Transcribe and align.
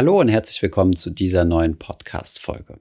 Hallo 0.00 0.18
und 0.18 0.28
herzlich 0.28 0.62
willkommen 0.62 0.96
zu 0.96 1.10
dieser 1.10 1.44
neuen 1.44 1.78
Podcast-Folge. 1.78 2.80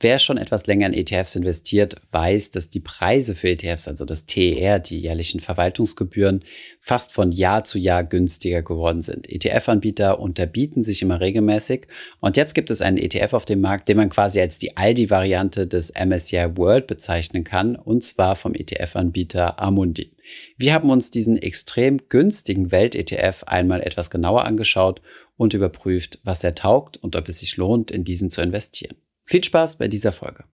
Wer 0.00 0.18
schon 0.18 0.38
etwas 0.38 0.66
länger 0.66 0.88
in 0.88 0.92
ETFs 0.92 1.36
investiert, 1.36 1.94
weiß, 2.10 2.50
dass 2.50 2.68
die 2.68 2.80
Preise 2.80 3.36
für 3.36 3.50
ETFs, 3.50 3.86
also 3.86 4.04
das 4.04 4.26
TER, 4.26 4.80
die 4.80 4.98
jährlichen 4.98 5.38
Verwaltungsgebühren, 5.38 6.44
fast 6.80 7.12
von 7.12 7.30
Jahr 7.30 7.62
zu 7.62 7.78
Jahr 7.78 8.02
günstiger 8.02 8.62
geworden 8.62 9.02
sind. 9.02 9.30
ETF-Anbieter 9.30 10.18
unterbieten 10.18 10.82
sich 10.82 11.00
immer 11.00 11.20
regelmäßig 11.20 11.86
und 12.18 12.36
jetzt 12.36 12.54
gibt 12.54 12.70
es 12.70 12.82
einen 12.82 12.98
ETF 12.98 13.34
auf 13.34 13.44
dem 13.44 13.60
Markt, 13.60 13.88
den 13.88 13.96
man 13.96 14.10
quasi 14.10 14.40
als 14.40 14.58
die 14.58 14.76
Aldi-Variante 14.76 15.68
des 15.68 15.92
MSCI 15.94 16.56
World 16.56 16.88
bezeichnen 16.88 17.44
kann, 17.44 17.76
und 17.76 18.02
zwar 18.02 18.34
vom 18.34 18.54
ETF-Anbieter 18.54 19.60
Amundi. 19.62 20.10
Wir 20.58 20.74
haben 20.74 20.90
uns 20.90 21.12
diesen 21.12 21.40
extrem 21.40 22.08
günstigen 22.08 22.72
Welt-ETF 22.72 23.44
einmal 23.44 23.80
etwas 23.80 24.10
genauer 24.10 24.44
angeschaut 24.44 25.00
und 25.36 25.54
überprüft, 25.54 26.18
was 26.24 26.42
er 26.42 26.56
taugt 26.56 26.96
und 26.96 27.14
ob 27.14 27.28
es 27.28 27.38
sich 27.38 27.56
lohnt, 27.56 27.92
in 27.92 28.04
diesen 28.04 28.28
zu 28.28 28.42
investieren. 28.42 28.96
Viel 29.26 29.42
Spaß 29.42 29.78
bei 29.78 29.88
dieser 29.88 30.12
Folge. 30.12 30.44